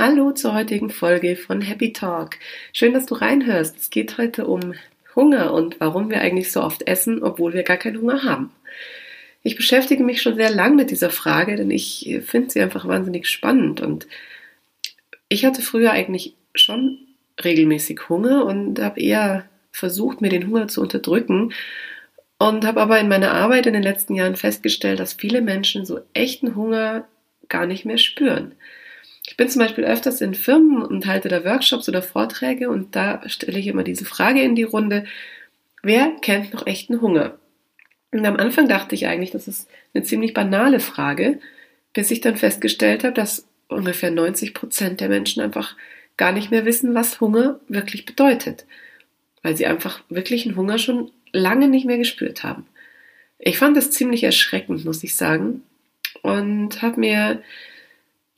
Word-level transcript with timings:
Hallo 0.00 0.30
zur 0.30 0.54
heutigen 0.54 0.90
Folge 0.90 1.34
von 1.34 1.60
Happy 1.60 1.92
Talk. 1.92 2.36
Schön, 2.72 2.94
dass 2.94 3.06
du 3.06 3.16
reinhörst. 3.16 3.76
Es 3.76 3.90
geht 3.90 4.16
heute 4.16 4.46
um 4.46 4.74
Hunger 5.16 5.52
und 5.52 5.80
warum 5.80 6.08
wir 6.08 6.20
eigentlich 6.20 6.52
so 6.52 6.62
oft 6.62 6.86
essen, 6.86 7.24
obwohl 7.24 7.52
wir 7.52 7.64
gar 7.64 7.78
keinen 7.78 8.00
Hunger 8.00 8.22
haben. 8.22 8.52
Ich 9.42 9.56
beschäftige 9.56 10.04
mich 10.04 10.22
schon 10.22 10.36
sehr 10.36 10.50
lang 10.50 10.76
mit 10.76 10.92
dieser 10.92 11.10
Frage, 11.10 11.56
denn 11.56 11.72
ich 11.72 12.20
finde 12.24 12.48
sie 12.48 12.60
einfach 12.60 12.86
wahnsinnig 12.86 13.26
spannend 13.26 13.80
und 13.80 14.06
ich 15.28 15.44
hatte 15.44 15.62
früher 15.62 15.90
eigentlich 15.90 16.36
schon 16.54 17.00
regelmäßig 17.42 18.08
Hunger 18.08 18.46
und 18.46 18.78
habe 18.78 19.00
eher 19.00 19.48
versucht, 19.72 20.20
mir 20.20 20.30
den 20.30 20.46
Hunger 20.46 20.68
zu 20.68 20.80
unterdrücken 20.80 21.52
und 22.38 22.64
habe 22.64 22.80
aber 22.82 23.00
in 23.00 23.08
meiner 23.08 23.32
Arbeit 23.32 23.66
in 23.66 23.72
den 23.72 23.82
letzten 23.82 24.14
Jahren 24.14 24.36
festgestellt, 24.36 25.00
dass 25.00 25.14
viele 25.14 25.42
Menschen 25.42 25.84
so 25.84 25.98
echten 26.12 26.54
Hunger 26.54 27.08
gar 27.48 27.66
nicht 27.66 27.84
mehr 27.84 27.98
spüren. 27.98 28.54
Ich 29.28 29.36
bin 29.36 29.50
zum 29.50 29.60
Beispiel 29.60 29.84
öfters 29.84 30.22
in 30.22 30.32
Firmen 30.32 30.80
und 30.82 31.04
halte 31.04 31.28
da 31.28 31.44
Workshops 31.44 31.86
oder 31.86 32.00
Vorträge 32.00 32.70
und 32.70 32.96
da 32.96 33.20
stelle 33.28 33.58
ich 33.58 33.66
immer 33.66 33.82
diese 33.82 34.06
Frage 34.06 34.40
in 34.40 34.54
die 34.54 34.62
Runde, 34.62 35.04
wer 35.82 36.12
kennt 36.22 36.54
noch 36.54 36.66
echten 36.66 37.02
Hunger? 37.02 37.36
Und 38.10 38.24
am 38.24 38.36
Anfang 38.36 38.68
dachte 38.68 38.94
ich 38.94 39.06
eigentlich, 39.06 39.30
das 39.30 39.46
ist 39.46 39.68
eine 39.92 40.02
ziemlich 40.02 40.32
banale 40.32 40.80
Frage, 40.80 41.40
bis 41.92 42.10
ich 42.10 42.22
dann 42.22 42.38
festgestellt 42.38 43.04
habe, 43.04 43.12
dass 43.12 43.46
ungefähr 43.68 44.10
90 44.10 44.54
Prozent 44.54 45.02
der 45.02 45.10
Menschen 45.10 45.42
einfach 45.42 45.76
gar 46.16 46.32
nicht 46.32 46.50
mehr 46.50 46.64
wissen, 46.64 46.94
was 46.94 47.20
Hunger 47.20 47.60
wirklich 47.68 48.06
bedeutet, 48.06 48.64
weil 49.42 49.58
sie 49.58 49.66
einfach 49.66 50.00
wirklichen 50.08 50.56
Hunger 50.56 50.78
schon 50.78 51.10
lange 51.32 51.68
nicht 51.68 51.84
mehr 51.84 51.98
gespürt 51.98 52.44
haben. 52.44 52.66
Ich 53.38 53.58
fand 53.58 53.76
das 53.76 53.90
ziemlich 53.90 54.24
erschreckend, 54.24 54.86
muss 54.86 55.04
ich 55.04 55.16
sagen, 55.16 55.64
und 56.22 56.80
habe 56.80 56.98
mir 56.98 57.42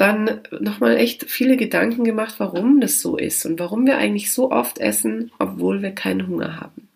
dann 0.01 0.41
nochmal 0.61 0.97
echt 0.97 1.31
viele 1.31 1.57
Gedanken 1.57 2.05
gemacht, 2.05 2.37
warum 2.39 2.81
das 2.81 3.01
so 3.01 3.19
ist 3.19 3.45
und 3.45 3.59
warum 3.59 3.87
wir 3.87 3.99
eigentlich 3.99 4.33
so 4.33 4.51
oft 4.51 4.79
essen, 4.79 5.31
obwohl 5.39 5.83
wir 5.83 5.91
keinen 5.91 6.27
Hunger 6.27 6.59
haben. 6.59 6.89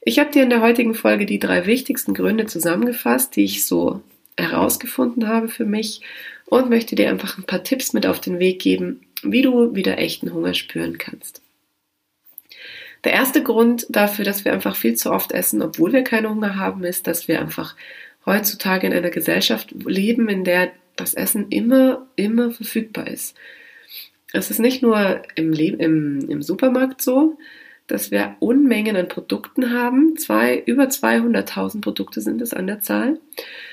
Ich 0.00 0.18
habe 0.18 0.30
dir 0.30 0.42
in 0.42 0.50
der 0.50 0.62
heutigen 0.62 0.94
Folge 0.94 1.26
die 1.26 1.38
drei 1.38 1.66
wichtigsten 1.66 2.14
Gründe 2.14 2.46
zusammengefasst, 2.46 3.36
die 3.36 3.44
ich 3.44 3.66
so 3.66 4.00
herausgefunden 4.38 5.28
habe 5.28 5.48
für 5.48 5.66
mich 5.66 6.00
und 6.46 6.70
möchte 6.70 6.94
dir 6.94 7.10
einfach 7.10 7.36
ein 7.36 7.44
paar 7.44 7.64
Tipps 7.64 7.92
mit 7.92 8.06
auf 8.06 8.20
den 8.20 8.38
Weg 8.38 8.60
geben, 8.60 9.00
wie 9.22 9.42
du 9.42 9.74
wieder 9.74 9.98
echten 9.98 10.32
Hunger 10.32 10.54
spüren 10.54 10.96
kannst. 10.96 11.42
Der 13.04 13.12
erste 13.12 13.42
Grund 13.42 13.86
dafür, 13.90 14.24
dass 14.24 14.44
wir 14.44 14.52
einfach 14.52 14.74
viel 14.74 14.94
zu 14.94 15.12
oft 15.12 15.32
essen, 15.32 15.60
obwohl 15.60 15.92
wir 15.92 16.02
keinen 16.02 16.30
Hunger 16.30 16.56
haben, 16.56 16.82
ist, 16.84 17.06
dass 17.06 17.28
wir 17.28 17.40
einfach 17.40 17.76
heutzutage 18.24 18.86
in 18.86 18.92
einer 18.92 19.10
Gesellschaft 19.10 19.72
leben, 19.84 20.28
in 20.28 20.44
der 20.44 20.72
das 20.96 21.14
Essen 21.14 21.48
immer, 21.50 22.08
immer 22.16 22.50
verfügbar 22.50 23.06
ist. 23.06 23.36
Es 24.32 24.50
ist 24.50 24.58
nicht 24.58 24.82
nur 24.82 25.22
im, 25.34 25.52
im, 25.52 26.28
im 26.28 26.42
Supermarkt 26.42 27.00
so, 27.00 27.38
dass 27.86 28.10
wir 28.10 28.36
Unmengen 28.40 28.96
an 28.96 29.08
Produkten 29.08 29.72
haben, 29.72 30.16
zwei, 30.16 30.58
über 30.66 30.84
200.000 30.84 31.80
Produkte 31.80 32.20
sind 32.20 32.42
es 32.42 32.52
an 32.52 32.66
der 32.66 32.80
Zahl, 32.80 33.20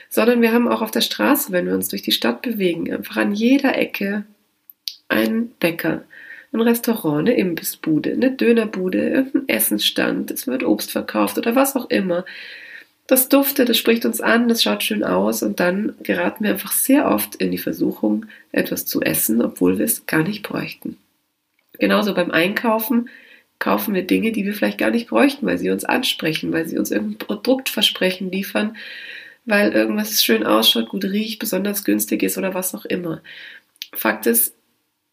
sondern 0.10 0.42
wir 0.42 0.54
haben 0.54 0.68
auch 0.68 0.82
auf 0.82 0.92
der 0.92 1.02
Straße, 1.02 1.52
wenn 1.52 1.66
wir 1.66 1.74
uns 1.74 1.88
durch 1.88 2.04
die 2.04 2.12
Stadt 2.12 2.44
bewegen, 2.44 2.94
einfach 2.94 3.18
an 3.18 3.34
jeder 3.34 3.76
Ecke 3.78 4.26
ein 5.08 5.50
Bäcker, 5.60 6.04
ein 6.52 6.62
Restaurant, 6.62 7.28
eine 7.28 7.38
Imbissbude, 7.38 8.12
eine 8.12 8.32
Dönerbude, 8.32 9.10
irgendein 9.10 9.50
Essensstand, 9.50 10.30
es 10.30 10.46
wird 10.46 10.64
Obst 10.64 10.92
verkauft 10.92 11.38
oder 11.40 11.56
was 11.56 11.76
auch 11.76 11.90
immer 11.90 12.26
das 13.08 13.28
duftet, 13.30 13.70
das 13.70 13.78
spricht 13.78 14.06
uns 14.06 14.22
an, 14.22 14.48
das 14.48 14.64
schaut 14.64 14.84
schön 14.84 15.04
aus 15.04 15.44
und 15.44 15.60
dann 15.60 15.96
geraten 16.04 16.44
wir 16.44 16.52
einfach 16.52 16.72
sehr 16.72 17.10
oft 17.10 17.36
in 17.36 17.52
die 17.52 17.58
Versuchung, 17.58 18.26
etwas 18.52 18.86
zu 18.86 19.02
essen, 19.02 19.42
obwohl 19.42 19.78
wir 19.78 19.86
es 19.86 20.06
gar 20.06 20.24
nicht 20.24 20.44
bräuchten. 20.44 20.98
Genauso 21.80 22.14
beim 22.14 22.32
Einkaufen 22.32 23.10
kaufen 23.60 23.94
wir 23.94 24.08
Dinge, 24.08 24.32
die 24.32 24.46
wir 24.46 24.54
vielleicht 24.54 24.78
gar 24.78 24.92
nicht 24.92 25.10
bräuchten, 25.10 25.46
weil 25.46 25.58
sie 25.58 25.70
uns 25.70 25.84
ansprechen, 25.86 26.54
weil 26.54 26.68
sie 26.68 26.78
uns 26.78 26.92
irgendein 26.92 27.18
Produktversprechen 27.18 28.32
liefern, 28.32 28.78
weil 29.46 29.74
irgendwas 29.74 30.24
schön 30.24 30.46
ausschaut, 30.46 30.90
gut 30.90 31.04
riecht, 31.04 31.40
besonders 31.40 31.84
günstig 31.84 32.24
ist 32.24 32.38
oder 32.38 32.54
was 32.54 32.74
auch 32.74 32.86
immer. 32.86 33.22
Fakt 33.94 34.26
ist, 34.28 34.56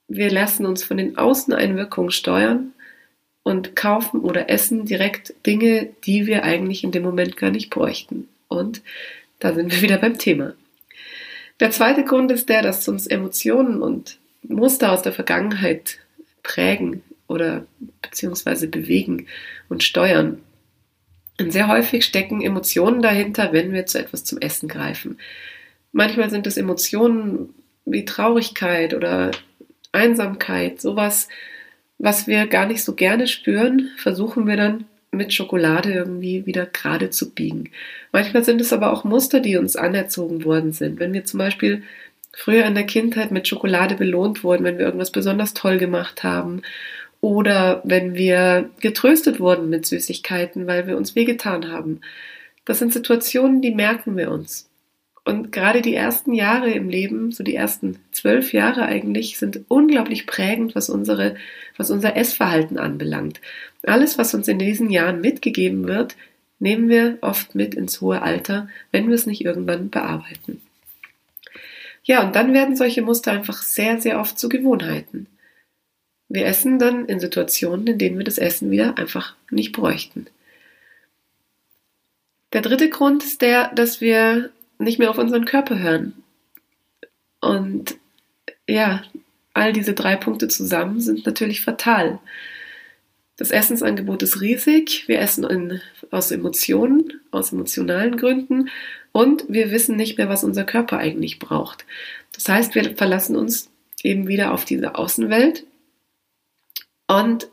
wir 0.06 0.30
lassen 0.30 0.66
uns 0.66 0.84
von 0.84 0.96
den 0.96 1.18
Außeneinwirkungen 1.18 2.10
steuern 2.10 2.72
und 3.42 3.74
kaufen 3.74 4.20
oder 4.20 4.50
essen 4.50 4.84
direkt 4.84 5.34
Dinge, 5.46 5.88
die 6.04 6.26
wir 6.26 6.44
eigentlich 6.44 6.84
in 6.84 6.92
dem 6.92 7.02
Moment 7.02 7.36
gar 7.36 7.50
nicht 7.50 7.70
bräuchten. 7.70 8.28
Und 8.48 8.82
da 9.38 9.54
sind 9.54 9.72
wir 9.72 9.82
wieder 9.82 9.98
beim 9.98 10.18
Thema. 10.18 10.54
Der 11.60 11.70
zweite 11.70 12.04
Grund 12.04 12.30
ist 12.32 12.48
der, 12.48 12.62
dass 12.62 12.88
uns 12.88 13.06
Emotionen 13.06 13.82
und 13.82 14.18
Muster 14.42 14.92
aus 14.92 15.02
der 15.02 15.12
Vergangenheit 15.12 15.98
prägen 16.42 17.02
oder 17.28 17.66
beziehungsweise 18.02 18.66
bewegen 18.66 19.26
und 19.68 19.82
steuern. 19.82 20.40
Und 21.38 21.52
sehr 21.52 21.68
häufig 21.68 22.04
stecken 22.04 22.42
Emotionen 22.42 23.02
dahinter, 23.02 23.52
wenn 23.52 23.72
wir 23.72 23.86
zu 23.86 23.98
etwas 23.98 24.24
zum 24.24 24.38
Essen 24.38 24.68
greifen. 24.68 25.18
Manchmal 25.92 26.30
sind 26.30 26.46
es 26.46 26.56
Emotionen 26.56 27.54
wie 27.84 28.04
Traurigkeit 28.04 28.94
oder 28.94 29.30
Einsamkeit, 29.92 30.80
sowas, 30.80 31.28
was 32.00 32.26
wir 32.26 32.46
gar 32.46 32.66
nicht 32.66 32.82
so 32.82 32.94
gerne 32.94 33.26
spüren, 33.26 33.90
versuchen 33.98 34.46
wir 34.46 34.56
dann 34.56 34.86
mit 35.12 35.34
Schokolade 35.34 35.92
irgendwie 35.92 36.46
wieder 36.46 36.64
gerade 36.64 37.10
zu 37.10 37.34
biegen. 37.34 37.70
Manchmal 38.10 38.42
sind 38.42 38.60
es 38.60 38.72
aber 38.72 38.90
auch 38.92 39.04
Muster, 39.04 39.40
die 39.40 39.56
uns 39.56 39.76
anerzogen 39.76 40.44
worden 40.44 40.72
sind. 40.72 40.98
Wenn 40.98 41.12
wir 41.12 41.24
zum 41.24 41.38
Beispiel 41.38 41.82
früher 42.32 42.64
in 42.64 42.74
der 42.74 42.86
Kindheit 42.86 43.32
mit 43.32 43.48
Schokolade 43.48 43.96
belohnt 43.96 44.42
wurden, 44.42 44.64
wenn 44.64 44.78
wir 44.78 44.86
irgendwas 44.86 45.10
besonders 45.10 45.52
toll 45.52 45.76
gemacht 45.76 46.22
haben 46.22 46.62
oder 47.20 47.82
wenn 47.84 48.14
wir 48.14 48.70
getröstet 48.80 49.38
wurden 49.38 49.68
mit 49.68 49.84
Süßigkeiten, 49.84 50.66
weil 50.66 50.86
wir 50.86 50.96
uns 50.96 51.14
wehgetan 51.14 51.70
haben. 51.70 52.00
Das 52.64 52.78
sind 52.78 52.94
Situationen, 52.94 53.60
die 53.60 53.74
merken 53.74 54.16
wir 54.16 54.30
uns. 54.30 54.69
Und 55.25 55.53
gerade 55.53 55.82
die 55.82 55.94
ersten 55.94 56.32
Jahre 56.32 56.70
im 56.70 56.88
Leben, 56.88 57.31
so 57.31 57.44
die 57.44 57.54
ersten 57.54 57.98
zwölf 58.10 58.53
Jahre 58.53 58.86
eigentlich, 58.86 59.38
sind 59.38 59.60
unglaublich 59.69 60.26
prägend, 60.26 60.75
was 60.75 60.88
unsere, 60.88 61.36
was 61.76 61.91
unser 61.91 62.16
Essverhalten 62.16 62.78
anbelangt. 62.78 63.41
Alles, 63.84 64.19
was 64.19 64.34
uns 64.34 64.48
in 64.48 64.59
diesen 64.59 64.91
Jahren 64.91 65.20
mitgegeben 65.20 65.86
wird, 65.86 66.16
nehmen 66.59 66.88
wir 66.88 67.19
oft 67.20 67.54
mit 67.54 67.75
ins 67.75 68.00
hohe 68.00 68.22
Alter, 68.22 68.69
wenn 68.92 69.09
wir 69.09 69.14
es 69.14 69.26
nicht 69.26 69.44
irgendwann 69.44 69.91
bearbeiten. 69.91 70.62
Ja, 72.03 72.25
und 72.25 72.34
dann 72.34 72.54
werden 72.54 72.76
solche 72.76 73.03
Muster 73.03 73.32
einfach 73.32 73.62
sehr, 73.62 74.00
sehr 74.00 74.19
oft 74.20 74.38
zu 74.38 74.48
Gewohnheiten. 74.48 75.26
Wir 76.28 76.47
essen 76.47 76.78
dann 76.78 77.06
in 77.06 77.20
Situationen, 77.20 77.86
in 77.86 77.98
denen 77.98 78.16
wir 78.16 78.25
das 78.25 78.38
Essen 78.38 78.70
wieder 78.70 78.97
einfach 78.97 79.34
nicht 79.50 79.72
bräuchten. 79.72 80.26
Der 82.53 82.62
dritte 82.62 82.88
Grund 82.88 83.22
ist 83.22 83.42
der, 83.42 83.69
dass 83.75 84.00
wir 84.00 84.50
nicht 84.80 84.98
mehr 84.98 85.10
auf 85.10 85.18
unseren 85.18 85.44
Körper 85.44 85.78
hören. 85.78 86.14
Und 87.41 87.97
ja, 88.68 89.03
all 89.54 89.72
diese 89.72 89.94
drei 89.94 90.16
Punkte 90.16 90.48
zusammen 90.48 91.00
sind 91.00 91.27
natürlich 91.27 91.60
fatal. 91.62 92.18
Das 93.36 93.50
Essensangebot 93.50 94.22
ist 94.22 94.41
riesig. 94.41 95.09
Wir 95.09 95.21
essen 95.21 95.44
in, 95.44 95.80
aus 96.10 96.30
Emotionen, 96.30 97.21
aus 97.30 97.53
emotionalen 97.53 98.16
Gründen 98.16 98.68
und 99.12 99.44
wir 99.48 99.71
wissen 99.71 99.97
nicht 99.97 100.18
mehr, 100.18 100.28
was 100.28 100.44
unser 100.44 100.65
Körper 100.65 100.98
eigentlich 100.98 101.38
braucht. 101.38 101.86
Das 102.32 102.48
heißt, 102.48 102.74
wir 102.74 102.97
verlassen 102.97 103.36
uns 103.36 103.71
eben 104.03 104.28
wieder 104.28 104.53
auf 104.53 104.65
diese 104.65 104.94
Außenwelt 104.94 105.65
und 107.09 107.48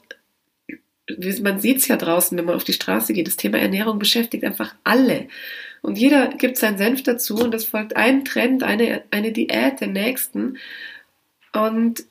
man 1.41 1.59
sieht 1.59 1.77
es 1.77 1.87
ja 1.87 1.95
draußen, 1.95 2.37
wenn 2.37 2.45
man 2.45 2.55
auf 2.55 2.63
die 2.63 2.73
Straße 2.73 3.13
geht, 3.13 3.27
das 3.27 3.37
Thema 3.37 3.57
Ernährung 3.57 3.97
beschäftigt 3.97 4.43
einfach 4.43 4.75
alle. 4.83 5.27
Und 5.87 5.97
jeder 5.97 6.27
gibt 6.27 6.57
seinen 6.57 6.77
Senf 6.77 7.03
dazu 7.03 7.37
und 7.37 7.55
es 7.55 7.63
folgt 7.63 7.95
ein 7.95 8.25
Trend, 8.25 8.61
eine, 8.61 9.03
eine 9.09 9.31
Diät 9.31 9.79
der 9.79 9.87
nächsten. 9.87 10.57
Und 11.53 12.03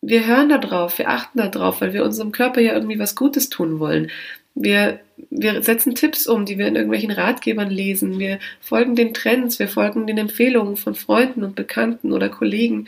wir 0.00 0.24
hören 0.24 0.50
da 0.50 0.58
drauf, 0.58 0.98
wir 0.98 1.08
achten 1.08 1.38
da 1.38 1.48
drauf, 1.48 1.80
weil 1.80 1.94
wir 1.94 2.04
unserem 2.04 2.30
Körper 2.30 2.60
ja 2.60 2.74
irgendwie 2.74 3.00
was 3.00 3.16
Gutes 3.16 3.50
tun 3.50 3.80
wollen. 3.80 4.12
Wir, 4.54 5.00
wir 5.30 5.64
setzen 5.64 5.96
Tipps 5.96 6.28
um, 6.28 6.46
die 6.46 6.58
wir 6.58 6.68
in 6.68 6.76
irgendwelchen 6.76 7.10
Ratgebern 7.10 7.70
lesen. 7.70 8.20
Wir 8.20 8.38
folgen 8.60 8.94
den 8.94 9.14
Trends, 9.14 9.58
wir 9.58 9.66
folgen 9.66 10.06
den 10.06 10.18
Empfehlungen 10.18 10.76
von 10.76 10.94
Freunden 10.94 11.42
und 11.42 11.56
Bekannten 11.56 12.12
oder 12.12 12.28
Kollegen, 12.28 12.86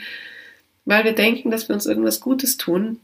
weil 0.85 1.03
wir 1.03 1.15
denken, 1.15 1.51
dass 1.51 1.69
wir 1.69 1.75
uns 1.75 1.87
irgendwas 1.87 2.21
Gutes 2.21 2.57
tun. 2.57 3.01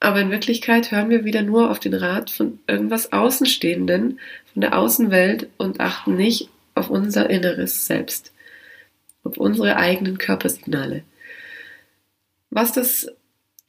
Aber 0.00 0.20
in 0.20 0.30
Wirklichkeit 0.30 0.90
hören 0.90 1.10
wir 1.10 1.24
wieder 1.24 1.42
nur 1.42 1.70
auf 1.70 1.78
den 1.78 1.94
Rat 1.94 2.30
von 2.30 2.58
irgendwas 2.66 3.12
Außenstehenden, 3.12 4.18
von 4.52 4.60
der 4.60 4.76
Außenwelt 4.78 5.48
und 5.58 5.80
achten 5.80 6.16
nicht 6.16 6.48
auf 6.74 6.90
unser 6.90 7.28
inneres 7.28 7.86
Selbst, 7.86 8.32
auf 9.24 9.36
unsere 9.36 9.76
eigenen 9.76 10.18
Körpersignale. 10.18 11.04
Was 12.48 12.72
das, 12.72 13.08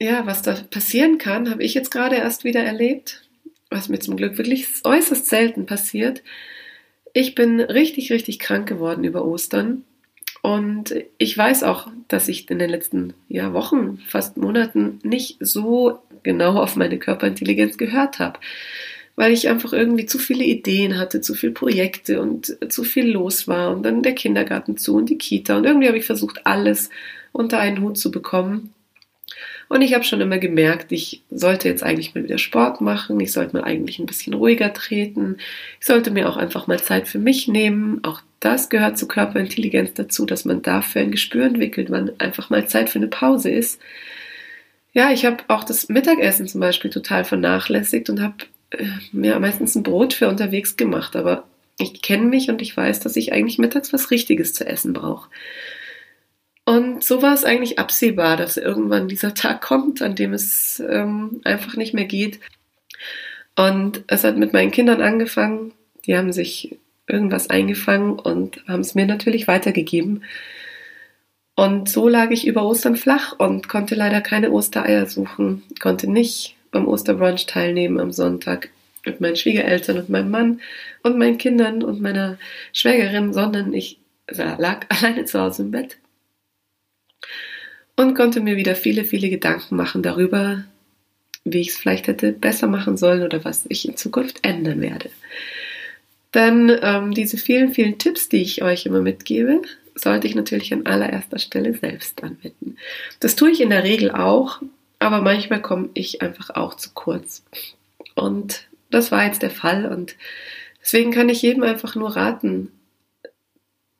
ja, 0.00 0.26
was 0.26 0.42
da 0.42 0.54
passieren 0.70 1.18
kann, 1.18 1.50
habe 1.50 1.62
ich 1.62 1.74
jetzt 1.74 1.90
gerade 1.90 2.16
erst 2.16 2.44
wieder 2.44 2.62
erlebt 2.62 3.22
was 3.72 3.88
mir 3.88 3.98
zum 3.98 4.16
Glück 4.16 4.38
wirklich 4.38 4.66
äußerst 4.84 5.26
selten 5.26 5.66
passiert. 5.66 6.22
Ich 7.12 7.34
bin 7.34 7.60
richtig, 7.60 8.12
richtig 8.12 8.38
krank 8.38 8.68
geworden 8.68 9.04
über 9.04 9.24
Ostern. 9.24 9.84
Und 10.42 10.94
ich 11.18 11.36
weiß 11.36 11.62
auch, 11.62 11.88
dass 12.08 12.28
ich 12.28 12.50
in 12.50 12.58
den 12.58 12.70
letzten 12.70 13.14
ja, 13.28 13.52
Wochen, 13.52 13.98
fast 14.08 14.36
Monaten 14.36 14.98
nicht 15.02 15.36
so 15.40 16.00
genau 16.22 16.56
auf 16.60 16.76
meine 16.76 16.98
Körperintelligenz 16.98 17.78
gehört 17.78 18.18
habe. 18.18 18.38
Weil 19.14 19.32
ich 19.32 19.48
einfach 19.48 19.72
irgendwie 19.72 20.06
zu 20.06 20.18
viele 20.18 20.44
Ideen 20.44 20.98
hatte, 20.98 21.20
zu 21.20 21.34
viele 21.34 21.52
Projekte 21.52 22.22
und 22.22 22.56
zu 22.68 22.82
viel 22.82 23.10
los 23.10 23.46
war. 23.46 23.70
Und 23.70 23.82
dann 23.82 24.02
der 24.02 24.14
Kindergarten 24.14 24.76
zu 24.76 24.96
und 24.96 25.10
die 25.10 25.18
Kita. 25.18 25.56
Und 25.56 25.64
irgendwie 25.64 25.88
habe 25.88 25.98
ich 25.98 26.06
versucht, 26.06 26.46
alles 26.46 26.88
unter 27.32 27.58
einen 27.58 27.80
Hut 27.80 27.98
zu 27.98 28.10
bekommen. 28.10 28.72
Und 29.72 29.80
ich 29.80 29.94
habe 29.94 30.04
schon 30.04 30.20
immer 30.20 30.36
gemerkt, 30.36 30.92
ich 30.92 31.22
sollte 31.30 31.66
jetzt 31.66 31.82
eigentlich 31.82 32.14
mal 32.14 32.24
wieder 32.24 32.36
Sport 32.36 32.82
machen, 32.82 33.18
ich 33.20 33.32
sollte 33.32 33.56
mal 33.56 33.64
eigentlich 33.64 33.98
ein 33.98 34.04
bisschen 34.04 34.34
ruhiger 34.34 34.74
treten, 34.74 35.38
ich 35.80 35.86
sollte 35.86 36.10
mir 36.10 36.28
auch 36.28 36.36
einfach 36.36 36.66
mal 36.66 36.78
Zeit 36.78 37.08
für 37.08 37.18
mich 37.18 37.48
nehmen. 37.48 38.00
Auch 38.02 38.20
das 38.38 38.68
gehört 38.68 38.98
zur 38.98 39.08
Körperintelligenz 39.08 39.94
dazu, 39.94 40.26
dass 40.26 40.44
man 40.44 40.60
dafür 40.60 41.00
ein 41.00 41.10
Gespür 41.10 41.46
entwickelt, 41.46 41.90
wann 41.90 42.10
einfach 42.18 42.50
mal 42.50 42.68
Zeit 42.68 42.90
für 42.90 42.98
eine 42.98 43.08
Pause 43.08 43.50
ist. 43.50 43.80
Ja, 44.92 45.10
ich 45.10 45.24
habe 45.24 45.44
auch 45.48 45.64
das 45.64 45.88
Mittagessen 45.88 46.46
zum 46.46 46.60
Beispiel 46.60 46.90
total 46.90 47.24
vernachlässigt 47.24 48.10
und 48.10 48.20
habe 48.20 48.36
äh, 48.70 48.84
mir 49.12 49.38
meistens 49.40 49.74
ein 49.74 49.82
Brot 49.82 50.12
für 50.12 50.28
unterwegs 50.28 50.76
gemacht, 50.76 51.16
aber 51.16 51.44
ich 51.78 52.02
kenne 52.02 52.26
mich 52.26 52.50
und 52.50 52.60
ich 52.60 52.76
weiß, 52.76 53.00
dass 53.00 53.16
ich 53.16 53.32
eigentlich 53.32 53.58
mittags 53.58 53.92
was 53.92 54.10
Richtiges 54.10 54.52
zu 54.52 54.66
essen 54.66 54.92
brauche. 54.92 55.30
Und 56.64 57.02
so 57.02 57.22
war 57.22 57.34
es 57.34 57.44
eigentlich 57.44 57.78
absehbar, 57.78 58.36
dass 58.36 58.56
irgendwann 58.56 59.08
dieser 59.08 59.34
Tag 59.34 59.62
kommt, 59.62 60.02
an 60.02 60.14
dem 60.14 60.32
es 60.32 60.80
ähm, 60.80 61.40
einfach 61.44 61.76
nicht 61.76 61.94
mehr 61.94 62.04
geht. 62.04 62.40
Und 63.56 64.04
es 64.06 64.24
hat 64.24 64.36
mit 64.36 64.52
meinen 64.52 64.70
Kindern 64.70 65.02
angefangen. 65.02 65.72
Die 66.06 66.16
haben 66.16 66.32
sich 66.32 66.78
irgendwas 67.06 67.50
eingefangen 67.50 68.18
und 68.18 68.62
haben 68.66 68.80
es 68.80 68.94
mir 68.94 69.06
natürlich 69.06 69.48
weitergegeben. 69.48 70.24
Und 71.62 71.88
so 71.88 72.08
lag 72.08 72.32
ich 72.32 72.44
über 72.44 72.64
Ostern 72.64 72.96
flach 72.96 73.38
und 73.38 73.68
konnte 73.68 73.94
leider 73.94 74.20
keine 74.20 74.50
Ostereier 74.50 75.06
suchen, 75.06 75.62
konnte 75.78 76.10
nicht 76.10 76.56
beim 76.72 76.88
Osterbrunch 76.88 77.46
teilnehmen 77.46 78.00
am 78.00 78.10
Sonntag 78.10 78.70
mit 79.06 79.20
meinen 79.20 79.36
Schwiegereltern 79.36 79.98
und 79.98 80.08
meinem 80.08 80.32
Mann 80.32 80.60
und 81.04 81.18
meinen 81.18 81.38
Kindern 81.38 81.84
und 81.84 82.00
meiner 82.00 82.36
Schwägerin, 82.72 83.32
sondern 83.32 83.72
ich 83.74 84.00
lag 84.28 84.86
alleine 84.88 85.24
zu 85.24 85.40
Hause 85.40 85.62
im 85.62 85.70
Bett 85.70 85.98
und 87.94 88.16
konnte 88.16 88.40
mir 88.40 88.56
wieder 88.56 88.74
viele, 88.74 89.04
viele 89.04 89.30
Gedanken 89.30 89.76
machen 89.76 90.02
darüber, 90.02 90.64
wie 91.44 91.60
ich 91.60 91.68
es 91.68 91.76
vielleicht 91.76 92.08
hätte 92.08 92.32
besser 92.32 92.66
machen 92.66 92.96
sollen 92.96 93.22
oder 93.22 93.44
was 93.44 93.66
ich 93.68 93.86
in 93.86 93.96
Zukunft 93.96 94.40
ändern 94.42 94.80
werde. 94.80 95.10
Dann 96.32 96.76
ähm, 96.82 97.14
diese 97.14 97.36
vielen, 97.36 97.72
vielen 97.72 97.98
Tipps, 97.98 98.28
die 98.28 98.42
ich 98.42 98.64
euch 98.64 98.84
immer 98.84 99.00
mitgebe, 99.00 99.62
sollte 99.94 100.26
ich 100.26 100.34
natürlich 100.34 100.72
an 100.72 100.86
allererster 100.86 101.38
Stelle 101.38 101.74
selbst 101.74 102.22
anwenden. 102.22 102.76
Das 103.20 103.36
tue 103.36 103.50
ich 103.50 103.60
in 103.60 103.70
der 103.70 103.84
Regel 103.84 104.10
auch, 104.10 104.62
aber 104.98 105.20
manchmal 105.20 105.60
komme 105.60 105.90
ich 105.94 106.22
einfach 106.22 106.50
auch 106.50 106.74
zu 106.74 106.90
kurz. 106.94 107.44
Und 108.14 108.68
das 108.90 109.10
war 109.10 109.24
jetzt 109.24 109.42
der 109.42 109.50
Fall 109.50 109.86
und 109.86 110.16
deswegen 110.80 111.12
kann 111.12 111.28
ich 111.28 111.42
jedem 111.42 111.62
einfach 111.62 111.94
nur 111.94 112.16
raten, 112.16 112.70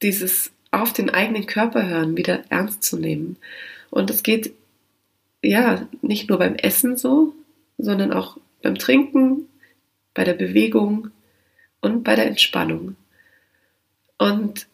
dieses 0.02 0.52
auf 0.70 0.92
den 0.92 1.10
eigenen 1.10 1.46
Körper 1.46 1.86
hören 1.86 2.16
wieder 2.16 2.44
ernst 2.48 2.82
zu 2.82 2.98
nehmen 2.98 3.36
und 3.90 4.08
es 4.08 4.22
geht 4.22 4.54
ja 5.42 5.86
nicht 6.00 6.30
nur 6.30 6.38
beim 6.38 6.54
Essen 6.54 6.96
so, 6.96 7.34
sondern 7.76 8.12
auch 8.12 8.38
beim 8.62 8.78
Trinken, 8.78 9.48
bei 10.14 10.24
der 10.24 10.34
Bewegung 10.34 11.10
und 11.82 12.04
bei 12.04 12.14
der 12.14 12.26
Entspannung. 12.26 12.96
Und 14.18 14.66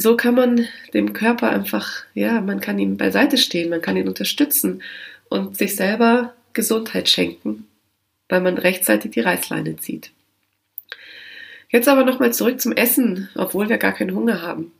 so 0.00 0.16
kann 0.16 0.36
man 0.36 0.68
dem 0.94 1.12
Körper 1.12 1.50
einfach, 1.50 2.04
ja, 2.14 2.40
man 2.40 2.60
kann 2.60 2.78
ihm 2.78 2.96
beiseite 2.96 3.36
stehen, 3.36 3.68
man 3.68 3.82
kann 3.82 3.96
ihn 3.96 4.06
unterstützen 4.06 4.80
und 5.28 5.56
sich 5.56 5.74
selber 5.74 6.34
Gesundheit 6.52 7.08
schenken, 7.08 7.66
weil 8.28 8.40
man 8.40 8.58
rechtzeitig 8.58 9.10
die 9.10 9.20
Reißleine 9.20 9.76
zieht. 9.78 10.12
Jetzt 11.68 11.88
aber 11.88 12.04
nochmal 12.04 12.32
zurück 12.32 12.60
zum 12.60 12.72
Essen, 12.72 13.28
obwohl 13.34 13.68
wir 13.68 13.78
gar 13.78 13.92
keinen 13.92 14.14
Hunger 14.14 14.40
haben. 14.40 14.70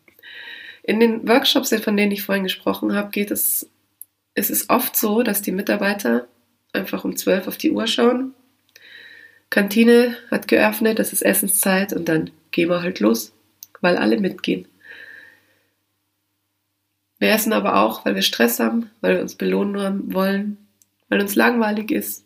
In 0.85 1.01
den 1.01 1.27
Workshops, 1.27 1.75
von 1.83 1.97
denen 1.97 2.13
ich 2.13 2.23
vorhin 2.23 2.45
gesprochen 2.45 2.95
habe, 2.95 3.11
geht 3.11 3.33
es, 3.33 3.69
es 4.35 4.51
ist 4.51 4.71
oft 4.71 4.97
so, 4.97 5.25
dass 5.25 5.43
die 5.43 5.53
Mitarbeiter 5.53 6.29
einfach 6.73 7.05
um 7.05 7.17
zwölf 7.17 7.49
auf 7.49 7.59
die 7.59 7.73
Uhr 7.73 7.89
schauen. 7.89 8.35
Kantine 9.51 10.17
hat 10.31 10.47
geöffnet, 10.47 11.01
das 11.01 11.13
ist 11.13 11.23
Essenszeit 11.23 11.93
und 11.93 12.09
dann 12.09 12.31
gehen 12.53 12.69
wir 12.69 12.83
halt 12.83 13.01
los, 13.01 13.33
weil 13.81 13.97
alle 13.97 14.21
mitgehen. 14.21 14.69
Wir 17.19 17.31
essen 17.31 17.53
aber 17.53 17.77
auch, 17.77 18.05
weil 18.05 18.15
wir 18.15 18.23
Stress 18.23 18.61
haben, 18.61 18.91
weil 19.01 19.17
wir 19.17 19.23
uns 19.23 19.35
belohnen 19.35 20.13
wollen, 20.15 20.57
weil 21.09 21.21
uns 21.21 21.35
langweilig 21.35 21.91
ist, 21.91 22.25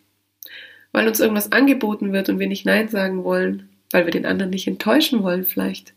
weil 0.93 1.09
uns 1.09 1.21
irgendwas 1.21 1.53
angeboten 1.53 2.13
wird 2.13 2.29
und 2.29 2.39
wir 2.39 2.49
nicht 2.49 2.67
Nein 2.67 2.89
sagen 2.89 3.25
wollen, 3.25 3.69
weil 3.91 4.05
wir 4.05 4.13
den 4.13 4.27
anderen 4.27 4.51
nicht 4.51 4.67
enttäuschen 4.67 5.23
wollen 5.23 5.45
vielleicht. 5.45 5.95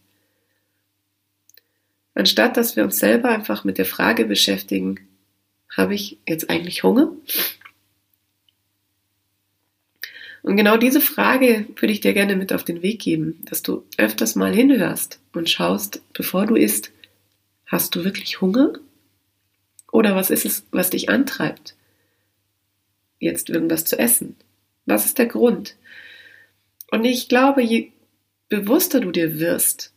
Anstatt 2.14 2.56
dass 2.56 2.78
wir 2.78 2.86
uns 2.86 2.98
selber 2.98 3.30
einfach 3.30 3.66
mit 3.66 3.78
der 3.78 3.86
Frage 3.86 4.26
beschäftigen, 4.26 5.00
habe 5.76 5.94
ich 5.94 6.18
jetzt 6.28 6.50
eigentlich 6.50 6.84
Hunger? 6.84 7.12
Und 10.42 10.58
genau 10.58 10.78
diese 10.78 11.02
Frage 11.02 11.66
würde 11.76 11.92
ich 11.92 12.02
dir 12.02 12.14
gerne 12.14 12.36
mit 12.36 12.54
auf 12.54 12.64
den 12.64 12.84
Weg 12.84 13.02
geben, 13.02 13.42
dass 13.50 13.64
du 13.64 13.84
öfters 13.98 14.36
mal 14.36 14.54
hinhörst 14.54 15.20
und 15.34 15.50
schaust, 15.50 16.02
bevor 16.14 16.46
du 16.46 16.56
isst, 16.56 16.92
hast 17.66 17.96
du 17.96 18.04
wirklich 18.04 18.42
Hunger? 18.42 18.74
Oder 19.92 20.16
was 20.16 20.30
ist 20.30 20.46
es, 20.46 20.66
was 20.72 20.89
dich 20.89 21.10
antreibt, 21.10 21.75
jetzt 23.20 23.50
irgendwas 23.50 23.86
zu 23.86 23.98
essen? 23.98 24.36
Was 24.86 25.06
ist 25.06 25.18
der 25.18 25.28
Grund? 25.28 25.75
Und 26.92 27.06
ich 27.06 27.30
glaube, 27.30 27.62
je 27.62 27.92
bewusster 28.50 29.00
du 29.00 29.12
dir 29.12 29.39
wirst, 29.39 29.94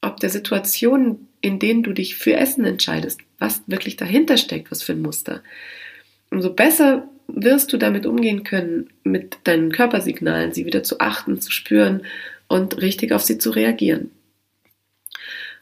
ob 0.00 0.18
der 0.20 0.30
Situation, 0.30 1.28
in 1.40 1.58
denen 1.58 1.82
du 1.82 1.92
dich 1.92 2.16
für 2.16 2.34
Essen 2.36 2.64
entscheidest, 2.64 3.20
was 3.38 3.62
wirklich 3.66 3.96
dahinter 3.96 4.36
steckt, 4.36 4.70
was 4.70 4.82
für 4.82 4.92
ein 4.92 5.02
Muster. 5.02 5.42
Umso 6.30 6.52
besser 6.52 7.08
wirst 7.26 7.72
du 7.72 7.78
damit 7.78 8.06
umgehen 8.06 8.44
können, 8.44 8.90
mit 9.02 9.38
deinen 9.44 9.72
Körpersignalen, 9.72 10.52
sie 10.52 10.66
wieder 10.66 10.82
zu 10.82 11.00
achten, 11.00 11.40
zu 11.40 11.50
spüren 11.50 12.02
und 12.48 12.80
richtig 12.80 13.12
auf 13.12 13.22
sie 13.22 13.38
zu 13.38 13.50
reagieren. 13.50 14.10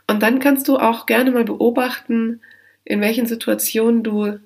Und 0.06 0.22
dann 0.22 0.38
kannst 0.38 0.68
du 0.68 0.78
auch 0.78 1.06
gerne 1.06 1.30
mal 1.30 1.44
beobachten, 1.44 2.40
in 2.84 3.00
welchen 3.00 3.26
Situationen 3.26 4.02
du 4.02 4.38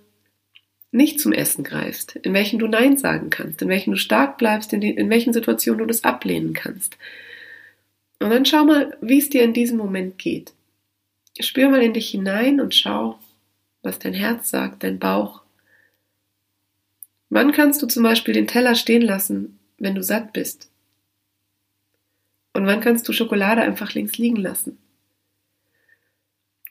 nicht 0.92 1.20
zum 1.20 1.32
Essen 1.32 1.62
greifst, 1.62 2.16
in 2.16 2.32
welchen 2.34 2.58
du 2.58 2.66
Nein 2.66 2.96
sagen 2.96 3.30
kannst, 3.30 3.62
in 3.62 3.68
welchen 3.68 3.92
du 3.92 3.96
stark 3.96 4.38
bleibst, 4.38 4.72
in, 4.72 4.80
die, 4.80 4.90
in 4.90 5.10
welchen 5.10 5.32
Situationen 5.32 5.78
du 5.78 5.86
das 5.86 6.04
ablehnen 6.04 6.52
kannst. 6.52 6.96
Und 8.18 8.30
dann 8.30 8.44
schau 8.44 8.64
mal, 8.64 8.96
wie 9.00 9.18
es 9.18 9.30
dir 9.30 9.42
in 9.44 9.52
diesem 9.52 9.78
Moment 9.78 10.18
geht. 10.18 10.52
Spür 11.38 11.68
mal 11.68 11.82
in 11.82 11.94
dich 11.94 12.10
hinein 12.10 12.60
und 12.60 12.74
schau, 12.74 13.18
was 13.82 13.98
dein 13.98 14.14
Herz 14.14 14.50
sagt, 14.50 14.82
dein 14.82 14.98
Bauch. 14.98 15.42
Wann 17.28 17.52
kannst 17.52 17.80
du 17.82 17.86
zum 17.86 18.02
Beispiel 18.02 18.34
den 18.34 18.48
Teller 18.48 18.74
stehen 18.74 19.02
lassen, 19.02 19.58
wenn 19.78 19.94
du 19.94 20.02
satt 20.02 20.32
bist? 20.32 20.70
Und 22.52 22.66
wann 22.66 22.80
kannst 22.80 23.08
du 23.08 23.12
Schokolade 23.12 23.62
einfach 23.62 23.94
links 23.94 24.18
liegen 24.18 24.36
lassen? 24.36 24.76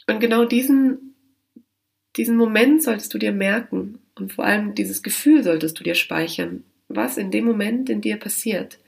Und 0.10 0.20
genau 0.20 0.46
diesen, 0.46 1.14
diesen 2.16 2.36
Moment 2.36 2.82
solltest 2.82 3.14
du 3.14 3.20
dir 3.20 3.32
merken 3.32 4.00
und 4.16 4.34
vor 4.34 4.44
allem 4.44 4.74
dieses 4.74 5.04
Gefühl 5.04 5.44
solltest 5.44 5.80
du 5.80 5.84
dir 5.84 5.94
speichern, 5.94 6.64
was 6.88 7.18
in 7.18 7.30
dem 7.30 7.46
Moment 7.46 7.90
in 7.92 8.02
dir 8.02 8.18
passiert. 8.18 8.80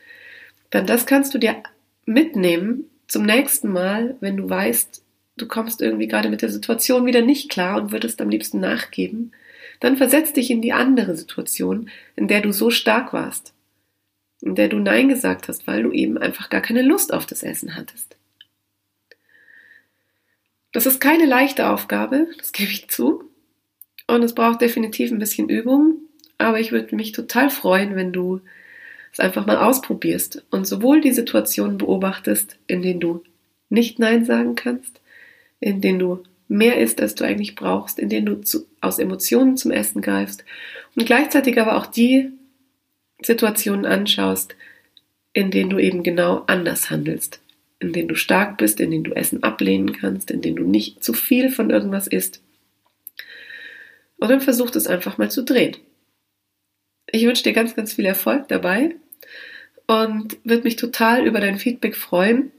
Denn 0.74 0.88
das 0.88 1.06
kannst 1.06 1.34
du 1.34 1.38
dir 1.38 1.62
mitnehmen 2.08 2.86
zum 3.08 3.24
nächsten 3.24 3.72
Mal, 3.72 4.16
wenn 4.20 4.36
du 4.38 4.50
weißt, 4.50 5.04
du 5.38 5.48
kommst 5.48 5.82
irgendwie 5.82 6.08
gerade 6.08 6.30
mit 6.30 6.42
der 6.42 6.50
Situation 6.50 7.06
wieder 7.06 7.22
nicht 7.22 7.52
klar 7.52 7.80
und 7.80 7.92
würdest 7.92 8.20
am 8.20 8.30
liebsten 8.30 8.60
nachgeben, 8.60 9.32
dann 9.80 9.98
versetz 9.98 10.34
dich 10.34 10.50
in 10.50 10.64
die 10.64 10.74
andere 10.74 11.16
Situation, 11.16 11.90
in 12.16 12.28
der 12.28 12.42
du 12.42 12.52
so 12.52 12.72
stark 12.72 13.14
warst. 13.14 13.54
in 14.42 14.56
der 14.56 14.70
du 14.70 14.80
Nein 14.80 15.08
gesagt 15.08 15.48
hast, 15.48 15.68
weil 15.68 15.84
du 15.84 15.92
eben 15.92 16.18
einfach 16.18 16.50
gar 16.50 16.62
keine 16.62 16.82
Lust 16.82 17.14
auf 17.14 17.28
das 17.28 17.44
Essen 17.44 17.76
hattest. 17.76 18.18
Das 20.72 20.86
ist 20.86 21.00
keine 21.00 21.26
leichte 21.26 21.70
Aufgabe, 21.70 22.28
das 22.38 22.52
gebe 22.54 22.72
ich 22.72 22.90
zu. 22.90 23.24
Und 24.08 24.24
es 24.24 24.36
braucht 24.36 24.62
definitiv 24.62 25.12
ein 25.12 25.20
bisschen 25.20 25.50
Übung. 25.50 26.00
Aber 26.38 26.60
ich 26.60 26.72
würde 26.72 26.96
mich 26.96 27.12
total 27.12 27.50
freuen, 27.50 27.96
wenn 27.96 28.12
du 28.12 28.42
es 29.14 29.20
einfach 29.20 29.46
mal 29.46 29.58
ausprobierst 29.58 30.44
und 30.50 30.66
sowohl 30.66 31.02
die 31.02 31.12
Situationen 31.12 31.78
beobachtest, 31.78 32.58
in 32.68 32.82
denen 32.82 33.00
du 33.00 33.24
nicht 33.70 34.00
Nein 34.00 34.26
sagen 34.26 34.56
kannst, 34.56 35.02
in 35.60 35.82
denen 35.82 36.00
du 36.00 36.24
mehr 36.48 36.78
isst, 36.80 37.02
als 37.02 37.16
du 37.16 37.24
eigentlich 37.24 37.56
brauchst, 37.56 38.00
in 38.00 38.10
denen 38.10 38.26
du 38.26 38.42
zu, 38.42 38.66
aus 38.82 39.00
Emotionen 39.00 39.58
zum 39.58 39.72
Essen 39.72 40.02
greifst 40.02 40.44
und 40.96 41.06
gleichzeitig 41.06 41.60
aber 41.60 41.78
auch 41.78 41.86
die 41.86 42.32
Situationen 43.22 43.86
anschaust, 43.86 44.56
in 45.34 45.52
denen 45.52 45.70
du 45.70 45.78
eben 45.78 46.04
genau 46.04 46.44
anders 46.48 46.90
handelst, 46.90 47.41
in 47.82 47.94
denen 47.94 48.08
du 48.08 48.16
stark 48.16 48.58
bist, 48.58 48.80
in 48.80 48.92
denen 48.92 49.04
du 49.04 49.12
Essen 49.14 49.44
ablehnen 49.44 49.92
kannst, 49.92 50.30
in 50.30 50.42
denen 50.42 50.56
du 50.56 50.64
nicht 50.64 51.04
zu 51.04 51.14
viel 51.14 51.50
von 51.50 51.72
irgendwas 51.72 52.08
isst. 52.08 52.42
Und 54.18 54.30
dann 54.30 54.40
versuch 54.40 54.74
es 54.76 54.86
einfach 54.86 55.18
mal 55.18 55.32
zu 55.32 55.44
drehen. 55.44 55.76
Ich 57.08 57.26
wünsche 57.26 57.44
dir 57.44 57.54
ganz, 57.54 57.76
ganz 57.76 57.94
viel 57.94 58.06
Erfolg 58.06 58.48
dabei 58.48 58.96
und 59.88 60.38
würde 60.44 60.64
mich 60.64 60.76
total 60.76 61.26
über 61.26 61.40
dein 61.40 61.58
Feedback 61.58 61.96
freuen, 61.96 62.52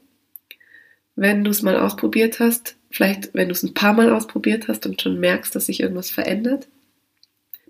wenn 1.14 1.44
du 1.44 1.52
es 1.52 1.62
mal 1.62 1.76
ausprobiert 1.76 2.40
hast. 2.40 2.76
Vielleicht, 2.90 3.32
wenn 3.32 3.48
du 3.48 3.52
es 3.52 3.62
ein 3.62 3.74
paar 3.74 3.92
Mal 3.92 4.10
ausprobiert 4.10 4.66
hast 4.66 4.86
und 4.86 5.00
schon 5.00 5.20
merkst, 5.20 5.54
dass 5.54 5.66
sich 5.66 5.80
irgendwas 5.80 6.10
verändert. 6.10 6.66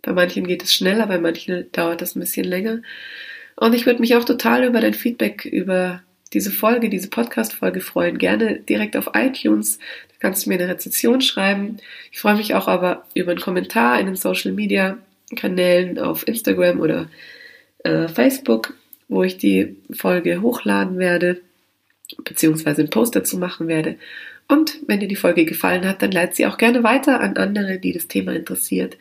Bei 0.00 0.12
manchen 0.12 0.47
geht 0.47 0.62
es 0.62 0.75
schneller, 0.75 1.06
bei 1.06 1.18
manchen 1.18 1.71
dauert 1.71 2.00
es 2.00 2.16
ein 2.16 2.21
bisschen 2.21 2.44
länger. 2.44 2.80
Und 3.56 3.75
ich 3.75 3.85
würde 3.85 4.00
mich 4.00 4.16
auch 4.16 4.25
total 4.25 4.64
über 4.64 4.80
dein 4.80 4.94
Feedback 4.94 5.44
über 5.44 6.02
diese 6.32 6.50
Folge, 6.50 6.88
diese 6.88 7.08
Podcast-Folge 7.08 7.80
freuen. 7.80 8.18
Gerne 8.18 8.60
direkt 8.60 8.96
auf 8.96 9.10
iTunes. 9.14 9.78
Da 9.78 10.14
kannst 10.20 10.44
du 10.44 10.50
mir 10.50 10.56
eine 10.56 10.68
Rezension 10.68 11.20
schreiben. 11.20 11.78
Ich 12.10 12.20
freue 12.20 12.36
mich 12.36 12.54
auch 12.54 12.68
aber 12.68 13.04
über 13.14 13.32
einen 13.32 13.40
Kommentar 13.40 13.98
in 14.00 14.06
den 14.06 14.16
Social 14.16 14.52
Media 14.52 14.98
Kanälen 15.36 15.98
auf 15.98 16.26
Instagram 16.28 16.80
oder 16.80 17.08
äh, 17.84 18.08
Facebook, 18.08 18.74
wo 19.08 19.22
ich 19.22 19.38
die 19.38 19.76
Folge 19.92 20.42
hochladen 20.42 20.98
werde, 20.98 21.40
beziehungsweise 22.24 22.82
einen 22.82 22.90
Post 22.90 23.16
dazu 23.16 23.38
machen 23.38 23.68
werde. 23.68 23.96
Und 24.48 24.78
wenn 24.86 25.00
dir 25.00 25.08
die 25.08 25.16
Folge 25.16 25.44
gefallen 25.44 25.86
hat, 25.86 26.02
dann 26.02 26.12
leite 26.12 26.36
sie 26.36 26.46
auch 26.46 26.58
gerne 26.58 26.82
weiter 26.82 27.20
an 27.20 27.36
andere, 27.36 27.78
die 27.78 27.92
das 27.92 28.08
Thema 28.08 28.34
interessiert. 28.34 28.98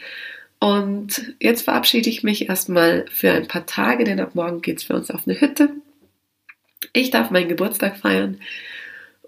Und 0.60 1.34
jetzt 1.40 1.64
verabschiede 1.64 2.10
ich 2.10 2.24
mich 2.24 2.48
erstmal 2.48 3.06
für 3.12 3.32
ein 3.32 3.48
paar 3.48 3.66
Tage, 3.66 4.04
denn 4.04 4.20
ab 4.20 4.36
morgen 4.36 4.62
geht 4.62 4.78
es 4.78 4.84
für 4.84 4.94
uns 4.94 5.10
auf 5.10 5.28
eine 5.28 5.42
Hütte. 5.42 5.70
Ich 6.94 7.10
darf 7.10 7.32
meinen 7.32 7.50
Geburtstag 7.50 7.98
feiern 7.98 8.40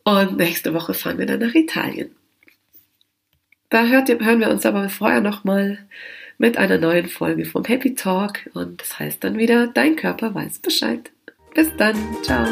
und 0.03 0.38
nächste 0.38 0.74
Woche 0.74 0.93
fahren 0.93 1.17
wir 1.17 1.25
dann 1.25 1.39
nach 1.39 1.55
Italien. 1.55 2.12
Da 3.70 3.86
hört, 3.88 4.10
hören 4.10 4.39
wir 4.39 4.50
uns 4.50 4.65
aber 4.65 4.89
vorher 4.89 5.22
nochmal 5.22 5.79
mit 6.38 6.58
einer 6.58 6.77
neuen 6.77 7.08
Folge 7.08 7.46
vom 7.46 7.63
Happy 7.63 7.96
Talk 7.96 8.50
und 8.53 8.82
das 8.82 9.00
heißt 9.00 9.24
dann 9.24 9.38
wieder, 9.38 9.67
dein 9.67 9.96
Körper 9.96 10.36
weiß 10.36 10.60
Bescheid. 10.60 11.12
Bis 11.55 11.75
dann, 11.77 11.96
ciao. 12.24 12.46